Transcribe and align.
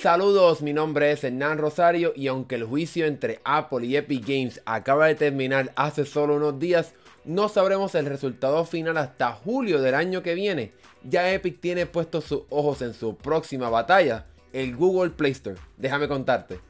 Saludos, 0.00 0.62
mi 0.62 0.72
nombre 0.72 1.12
es 1.12 1.24
Hernán 1.24 1.58
Rosario 1.58 2.14
y 2.16 2.28
aunque 2.28 2.54
el 2.54 2.64
juicio 2.64 3.04
entre 3.04 3.38
Apple 3.44 3.84
y 3.84 3.96
Epic 3.96 4.26
Games 4.26 4.62
acaba 4.64 5.06
de 5.06 5.14
terminar 5.14 5.74
hace 5.76 6.06
solo 6.06 6.36
unos 6.36 6.58
días, 6.58 6.94
no 7.26 7.50
sabremos 7.50 7.94
el 7.94 8.06
resultado 8.06 8.64
final 8.64 8.96
hasta 8.96 9.32
julio 9.32 9.82
del 9.82 9.94
año 9.94 10.22
que 10.22 10.32
viene. 10.32 10.72
Ya 11.04 11.30
Epic 11.30 11.60
tiene 11.60 11.84
puestos 11.84 12.24
sus 12.24 12.44
ojos 12.48 12.80
en 12.80 12.94
su 12.94 13.14
próxima 13.14 13.68
batalla, 13.68 14.24
el 14.54 14.74
Google 14.74 15.10
Play 15.10 15.32
Store. 15.32 15.60
Déjame 15.76 16.08
contarte. 16.08 16.60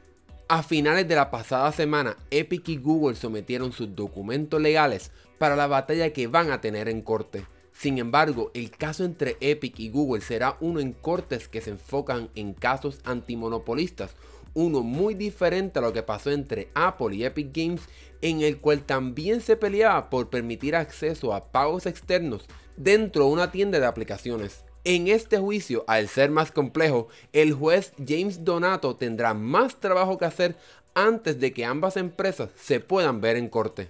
A 0.49 0.61
finales 0.61 1.07
de 1.07 1.15
la 1.15 1.31
pasada 1.31 1.71
semana, 1.71 2.17
Epic 2.31 2.67
y 2.67 2.75
Google 2.75 3.15
sometieron 3.15 3.71
sus 3.71 3.95
documentos 3.95 4.59
legales 4.59 5.09
para 5.37 5.55
la 5.55 5.67
batalla 5.67 6.11
que 6.11 6.27
van 6.27 6.51
a 6.51 6.59
tener 6.59 6.89
en 6.89 7.01
corte. 7.01 7.45
Sin 7.81 7.97
embargo, 7.97 8.51
el 8.53 8.69
caso 8.69 9.03
entre 9.03 9.37
Epic 9.39 9.79
y 9.79 9.89
Google 9.89 10.21
será 10.21 10.55
uno 10.59 10.79
en 10.79 10.93
cortes 10.93 11.47
que 11.47 11.61
se 11.61 11.71
enfocan 11.71 12.29
en 12.35 12.53
casos 12.53 12.99
antimonopolistas, 13.05 14.11
uno 14.53 14.81
muy 14.81 15.15
diferente 15.15 15.79
a 15.79 15.81
lo 15.81 15.91
que 15.91 16.03
pasó 16.03 16.29
entre 16.29 16.69
Apple 16.75 17.15
y 17.15 17.25
Epic 17.25 17.49
Games, 17.51 17.81
en 18.21 18.41
el 18.41 18.59
cual 18.59 18.83
también 18.83 19.41
se 19.41 19.55
peleaba 19.55 20.11
por 20.11 20.29
permitir 20.29 20.75
acceso 20.75 21.33
a 21.33 21.51
pagos 21.51 21.87
externos 21.87 22.45
dentro 22.77 23.25
de 23.25 23.31
una 23.31 23.51
tienda 23.51 23.79
de 23.79 23.87
aplicaciones. 23.87 24.63
En 24.83 25.07
este 25.07 25.39
juicio, 25.39 25.83
al 25.87 26.07
ser 26.07 26.29
más 26.29 26.51
complejo, 26.51 27.07
el 27.33 27.51
juez 27.51 27.93
James 27.97 28.45
Donato 28.45 28.95
tendrá 28.95 29.33
más 29.33 29.79
trabajo 29.79 30.19
que 30.19 30.25
hacer 30.25 30.55
antes 30.93 31.39
de 31.39 31.51
que 31.51 31.65
ambas 31.65 31.97
empresas 31.97 32.51
se 32.55 32.79
puedan 32.79 33.21
ver 33.21 33.37
en 33.37 33.49
corte. 33.49 33.89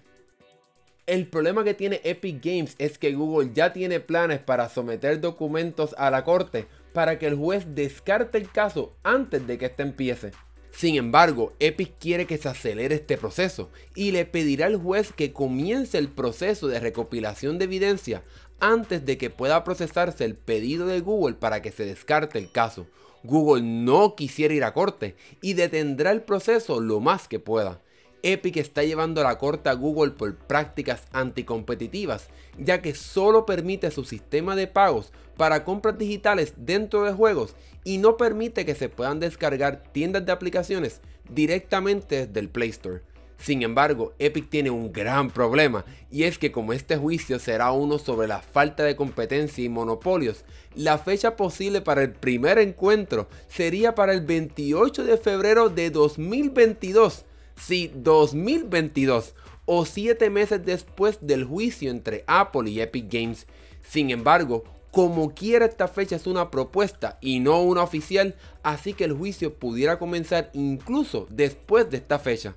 El 1.12 1.28
problema 1.28 1.66
que 1.66 1.74
tiene 1.74 2.00
Epic 2.06 2.42
Games 2.42 2.76
es 2.78 2.98
que 2.98 3.12
Google 3.12 3.52
ya 3.54 3.74
tiene 3.74 4.00
planes 4.00 4.40
para 4.40 4.70
someter 4.70 5.20
documentos 5.20 5.94
a 5.98 6.10
la 6.10 6.24
corte 6.24 6.68
para 6.94 7.20
que 7.20 7.28
el 7.28 7.36
juez 7.36 7.76
descarte 7.76 8.38
el 8.38 8.50
caso 8.50 8.96
antes 9.04 9.46
de 9.46 9.58
que 9.58 9.66
este 9.66 9.84
empiece. 9.84 10.32
Sin 10.72 10.96
embargo, 10.96 11.52
Epic 11.60 11.96
quiere 12.00 12.26
que 12.26 12.38
se 12.38 12.48
acelere 12.48 12.96
este 12.96 13.18
proceso 13.18 13.72
y 13.94 14.14
le 14.14 14.24
pedirá 14.24 14.68
al 14.68 14.78
juez 14.78 15.12
que 15.12 15.34
comience 15.34 15.98
el 15.98 16.08
proceso 16.08 16.70
de 16.70 16.80
recopilación 16.80 17.58
de 17.58 17.66
evidencia 17.66 18.24
antes 18.62 19.06
de 19.06 19.18
que 19.18 19.30
pueda 19.30 19.66
procesarse 19.66 20.24
el 20.24 20.36
pedido 20.36 20.88
de 20.88 21.02
Google 21.02 21.36
para 21.36 21.62
que 21.62 21.74
se 21.74 21.84
descarte 21.84 22.40
el 22.40 22.54
caso. 22.54 22.88
Google 23.24 23.64
no 23.64 24.16
quisiera 24.16 24.54
ir 24.54 24.64
a 24.64 24.74
corte 24.74 25.18
y 25.42 25.56
detendrá 25.56 26.12
el 26.12 26.22
proceso 26.22 26.80
lo 26.80 27.02
más 27.02 27.28
que 27.28 27.40
pueda. 27.40 27.82
Epic 28.24 28.58
está 28.58 28.84
llevando 28.84 29.22
a 29.22 29.24
la 29.24 29.38
corte 29.38 29.70
a 29.70 29.74
Google 29.74 30.12
por 30.12 30.36
prácticas 30.36 31.04
anticompetitivas, 31.12 32.28
ya 32.58 32.82
que 32.82 32.94
solo 32.94 33.46
permite 33.46 33.92
su 33.92 34.04
sistema 34.04 34.56
de 34.56 34.68
pagos 34.68 35.12
para 35.38 35.64
compras 35.64 35.98
digitales 35.98 36.54
dentro 36.58 37.04
de 37.04 37.14
juegos 37.14 37.56
y 37.84 37.98
no 37.98 38.18
permite 38.18 38.66
que 38.66 38.76
se 38.76 38.90
puedan 38.90 39.20
descargar 39.20 39.84
tiendas 39.92 40.26
de 40.26 40.32
aplicaciones 40.32 41.02
directamente 41.30 42.28
desde 42.28 42.40
el 42.40 42.50
Play 42.50 42.70
Store. 42.70 43.02
Sin 43.42 43.64
embargo, 43.64 44.14
Epic 44.20 44.50
tiene 44.50 44.70
un 44.70 44.94
gran 44.94 45.32
problema 45.32 45.84
y 46.12 46.24
es 46.24 46.38
que 46.38 46.52
como 46.52 46.74
este 46.74 46.98
juicio 46.98 47.40
será 47.40 47.72
uno 47.72 47.98
sobre 47.98 48.28
la 48.28 48.44
falta 48.44 48.84
de 48.84 48.96
competencia 48.96 49.64
y 49.64 49.70
monopolios, 49.70 50.46
la 50.76 51.00
fecha 51.00 51.36
posible 51.36 51.82
para 51.82 52.04
el 52.04 52.12
primer 52.12 52.60
encuentro 52.60 53.28
sería 53.48 53.96
para 53.96 54.14
el 54.14 54.22
28 54.22 55.06
de 55.06 55.18
febrero 55.18 55.70
de 55.70 55.90
2022 55.90 57.26
si 57.66 57.92
2022 57.94 59.36
o 59.66 59.86
7 59.86 60.30
meses 60.30 60.66
después 60.66 61.20
del 61.22 61.46
juicio 61.46 61.92
entre 61.92 62.24
Apple 62.28 62.70
y 62.70 62.82
Epic 62.82 63.12
Games. 63.12 63.46
Sin 63.84 64.10
embargo, 64.10 64.64
como 64.92 65.34
quiera 65.34 65.66
esta 65.66 65.88
fecha 65.88 66.16
es 66.16 66.28
una 66.28 66.52
propuesta 66.52 67.18
y 67.22 67.40
no 67.40 67.62
una 67.62 67.84
oficial, 67.84 68.36
así 68.64 68.94
que 68.94 69.06
el 69.06 69.14
juicio 69.14 69.54
pudiera 69.54 70.00
comenzar 70.00 70.50
incluso 70.54 71.28
después 71.30 71.90
de 71.90 71.98
esta 71.98 72.20
fecha. 72.20 72.56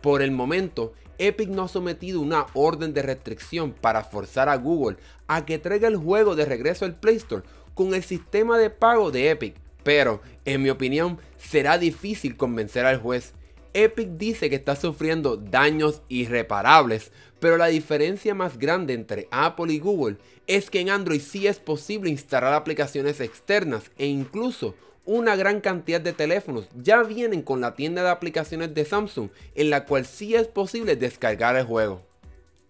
Por 0.00 0.22
el 0.22 0.30
momento, 0.30 0.94
Epic 1.18 1.48
no 1.48 1.64
ha 1.64 1.68
sometido 1.68 2.20
una 2.20 2.46
orden 2.54 2.92
de 2.92 3.02
restricción 3.02 3.72
para 3.72 4.04
forzar 4.04 4.48
a 4.48 4.56
Google 4.56 4.96
a 5.26 5.44
que 5.44 5.58
traiga 5.58 5.88
el 5.88 5.96
juego 5.96 6.34
de 6.34 6.44
regreso 6.44 6.84
al 6.84 6.98
Play 6.98 7.16
Store 7.16 7.44
con 7.74 7.94
el 7.94 8.02
sistema 8.02 8.58
de 8.58 8.70
pago 8.70 9.10
de 9.10 9.30
Epic, 9.30 9.54
pero 9.82 10.20
en 10.44 10.62
mi 10.62 10.70
opinión 10.70 11.18
será 11.36 11.78
difícil 11.78 12.36
convencer 12.36 12.86
al 12.86 12.98
juez 12.98 13.34
Epic 13.76 14.08
dice 14.16 14.48
que 14.48 14.56
está 14.56 14.74
sufriendo 14.74 15.36
daños 15.36 16.00
irreparables, 16.08 17.12
pero 17.40 17.58
la 17.58 17.66
diferencia 17.66 18.34
más 18.34 18.58
grande 18.58 18.94
entre 18.94 19.28
Apple 19.30 19.70
y 19.70 19.78
Google 19.78 20.16
es 20.46 20.70
que 20.70 20.80
en 20.80 20.88
Android 20.88 21.20
sí 21.20 21.46
es 21.46 21.58
posible 21.58 22.08
instalar 22.08 22.54
aplicaciones 22.54 23.20
externas 23.20 23.90
e 23.98 24.06
incluso 24.06 24.74
una 25.04 25.36
gran 25.36 25.60
cantidad 25.60 26.00
de 26.00 26.14
teléfonos 26.14 26.70
ya 26.74 27.02
vienen 27.02 27.42
con 27.42 27.60
la 27.60 27.74
tienda 27.74 28.02
de 28.02 28.08
aplicaciones 28.08 28.72
de 28.72 28.86
Samsung 28.86 29.28
en 29.54 29.68
la 29.68 29.84
cual 29.84 30.06
sí 30.06 30.34
es 30.34 30.46
posible 30.46 30.96
descargar 30.96 31.54
el 31.56 31.66
juego. 31.66 32.05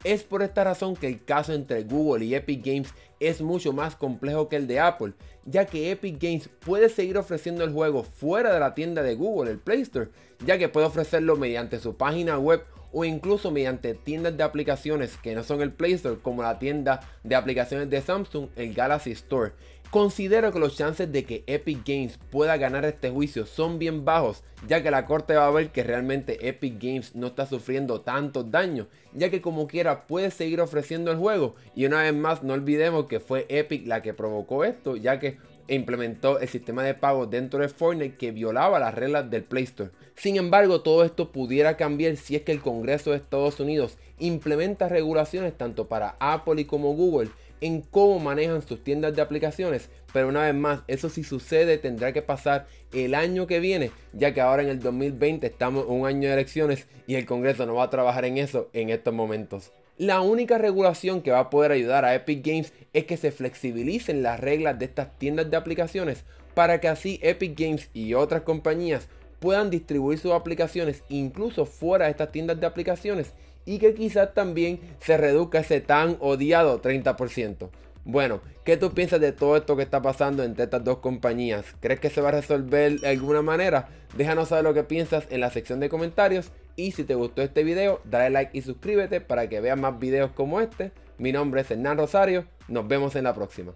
Es 0.06 0.22
por 0.22 0.44
esta 0.44 0.62
razón 0.62 0.94
que 0.94 1.08
el 1.08 1.24
caso 1.24 1.52
entre 1.52 1.82
Google 1.82 2.24
y 2.24 2.36
Epic 2.36 2.64
Games 2.64 2.94
es 3.18 3.42
mucho 3.42 3.72
más 3.72 3.96
complejo 3.96 4.48
que 4.48 4.54
el 4.54 4.68
de 4.68 4.78
Apple, 4.78 5.14
ya 5.44 5.64
que 5.64 5.90
Epic 5.90 6.22
Games 6.22 6.48
puede 6.60 6.88
seguir 6.88 7.18
ofreciendo 7.18 7.64
el 7.64 7.72
juego 7.72 8.04
fuera 8.04 8.54
de 8.54 8.60
la 8.60 8.72
tienda 8.72 9.02
de 9.02 9.16
Google, 9.16 9.50
el 9.50 9.58
Play 9.58 9.80
Store, 9.80 10.10
ya 10.46 10.58
que 10.58 10.68
puede 10.68 10.86
ofrecerlo 10.86 11.34
mediante 11.34 11.80
su 11.80 11.96
página 11.96 12.38
web 12.38 12.62
o 12.92 13.04
incluso 13.04 13.50
mediante 13.50 13.94
tiendas 13.94 14.36
de 14.36 14.44
aplicaciones 14.44 15.16
que 15.16 15.34
no 15.34 15.42
son 15.42 15.60
el 15.60 15.72
Play 15.72 15.94
Store, 15.94 16.20
como 16.22 16.44
la 16.44 16.60
tienda 16.60 17.00
de 17.24 17.34
aplicaciones 17.34 17.90
de 17.90 18.00
Samsung, 18.00 18.50
el 18.54 18.74
Galaxy 18.74 19.10
Store. 19.10 19.54
Considero 19.90 20.52
que 20.52 20.58
los 20.58 20.76
chances 20.76 21.10
de 21.12 21.24
que 21.24 21.44
Epic 21.46 21.86
Games 21.86 22.18
pueda 22.30 22.56
ganar 22.56 22.84
este 22.84 23.08
juicio 23.08 23.46
son 23.46 23.78
bien 23.78 24.04
bajos, 24.04 24.42
ya 24.66 24.82
que 24.82 24.90
la 24.90 25.06
corte 25.06 25.34
va 25.36 25.46
a 25.46 25.50
ver 25.50 25.70
que 25.70 25.84
realmente 25.84 26.48
Epic 26.48 26.82
Games 26.82 27.14
no 27.14 27.28
está 27.28 27.46
sufriendo 27.46 28.00
tantos 28.00 28.50
daños, 28.50 28.88
ya 29.14 29.30
que 29.30 29.40
como 29.40 29.68
quiera 29.68 30.06
puede 30.06 30.30
seguir 30.30 30.60
ofreciendo 30.60 31.12
el 31.12 31.18
juego. 31.18 31.54
Y 31.74 31.86
una 31.86 32.02
vez 32.02 32.14
más, 32.14 32.42
no 32.42 32.54
olvidemos 32.54 33.06
que 33.06 33.20
fue 33.20 33.46
Epic 33.48 33.86
la 33.86 34.02
que 34.02 34.12
provocó 34.12 34.64
esto, 34.64 34.96
ya 34.96 35.20
que 35.20 35.38
implementó 35.68 36.38
el 36.40 36.48
sistema 36.48 36.82
de 36.82 36.94
pago 36.94 37.26
dentro 37.26 37.60
de 37.60 37.68
Fortnite 37.68 38.16
que 38.16 38.32
violaba 38.32 38.78
las 38.78 38.94
reglas 38.94 39.30
del 39.30 39.44
Play 39.44 39.64
Store. 39.64 39.90
Sin 40.14 40.36
embargo, 40.36 40.82
todo 40.82 41.04
esto 41.04 41.32
pudiera 41.32 41.76
cambiar 41.76 42.16
si 42.16 42.36
es 42.36 42.42
que 42.42 42.52
el 42.52 42.60
Congreso 42.60 43.10
de 43.10 43.16
Estados 43.16 43.60
Unidos 43.60 43.98
implementa 44.18 44.88
regulaciones 44.88 45.56
tanto 45.56 45.88
para 45.88 46.16
Apple 46.20 46.60
y 46.60 46.64
como 46.64 46.94
Google 46.94 47.30
en 47.60 47.82
cómo 47.82 48.18
manejan 48.18 48.66
sus 48.66 48.82
tiendas 48.82 49.14
de 49.14 49.22
aplicaciones. 49.22 49.88
Pero 50.12 50.28
una 50.28 50.42
vez 50.42 50.54
más, 50.54 50.80
eso 50.86 51.08
si 51.08 51.24
sucede 51.24 51.78
tendrá 51.78 52.12
que 52.12 52.22
pasar 52.22 52.66
el 52.92 53.14
año 53.14 53.46
que 53.46 53.60
viene, 53.60 53.90
ya 54.12 54.32
que 54.32 54.40
ahora 54.40 54.62
en 54.62 54.68
el 54.68 54.80
2020 54.80 55.46
estamos 55.46 55.84
un 55.88 56.06
año 56.06 56.28
de 56.28 56.34
elecciones 56.34 56.86
y 57.06 57.16
el 57.16 57.26
Congreso 57.26 57.66
no 57.66 57.74
va 57.74 57.84
a 57.84 57.90
trabajar 57.90 58.24
en 58.24 58.38
eso 58.38 58.68
en 58.72 58.90
estos 58.90 59.12
momentos. 59.12 59.72
La 59.98 60.20
única 60.20 60.58
regulación 60.58 61.22
que 61.22 61.30
va 61.30 61.38
a 61.38 61.50
poder 61.50 61.72
ayudar 61.72 62.04
a 62.04 62.14
Epic 62.14 62.46
Games 62.46 62.72
es 62.92 63.04
que 63.04 63.16
se 63.16 63.32
flexibilicen 63.32 64.22
las 64.22 64.38
reglas 64.38 64.78
de 64.78 64.84
estas 64.84 65.18
tiendas 65.18 65.50
de 65.50 65.56
aplicaciones 65.56 66.24
para 66.54 66.80
que 66.80 66.88
así 66.88 67.18
Epic 67.22 67.58
Games 67.58 67.90
y 67.94 68.14
otras 68.14 68.42
compañías 68.42 69.08
puedan 69.38 69.70
distribuir 69.70 70.18
sus 70.18 70.32
aplicaciones 70.32 71.02
incluso 71.08 71.66
fuera 71.66 72.06
de 72.06 72.12
estas 72.12 72.32
tiendas 72.32 72.60
de 72.60 72.66
aplicaciones 72.66 73.32
y 73.64 73.78
que 73.78 73.94
quizás 73.94 74.32
también 74.32 74.80
se 75.00 75.16
reduzca 75.16 75.60
ese 75.60 75.80
tan 75.80 76.16
odiado 76.20 76.80
30%. 76.80 77.68
Bueno, 78.04 78.40
¿qué 78.64 78.76
tú 78.76 78.92
piensas 78.92 79.20
de 79.20 79.32
todo 79.32 79.56
esto 79.56 79.76
que 79.76 79.82
está 79.82 80.00
pasando 80.00 80.44
entre 80.44 80.64
estas 80.64 80.84
dos 80.84 80.98
compañías? 80.98 81.66
¿Crees 81.80 81.98
que 81.98 82.08
se 82.08 82.20
va 82.20 82.28
a 82.28 82.32
resolver 82.32 83.00
de 83.00 83.08
alguna 83.08 83.42
manera? 83.42 83.88
Déjanos 84.16 84.48
saber 84.48 84.62
lo 84.62 84.74
que 84.74 84.84
piensas 84.84 85.26
en 85.30 85.40
la 85.40 85.50
sección 85.50 85.80
de 85.80 85.88
comentarios 85.88 86.52
y 86.76 86.92
si 86.92 87.02
te 87.02 87.16
gustó 87.16 87.42
este 87.42 87.64
video, 87.64 88.00
dale 88.04 88.30
like 88.30 88.56
y 88.56 88.62
suscríbete 88.62 89.20
para 89.20 89.48
que 89.48 89.60
veas 89.60 89.78
más 89.78 89.98
videos 89.98 90.30
como 90.30 90.60
este. 90.60 90.92
Mi 91.18 91.32
nombre 91.32 91.62
es 91.62 91.70
Hernán 91.70 91.98
Rosario, 91.98 92.46
nos 92.68 92.86
vemos 92.86 93.16
en 93.16 93.24
la 93.24 93.34
próxima. 93.34 93.72